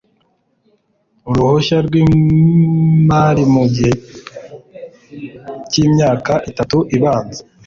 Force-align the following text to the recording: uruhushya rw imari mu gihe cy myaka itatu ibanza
uruhushya 1.29 1.77
rw 1.85 1.93
imari 2.03 3.43
mu 3.53 3.63
gihe 3.73 3.93
cy 5.71 5.79
myaka 5.93 6.33
itatu 6.49 6.77
ibanza 6.95 7.41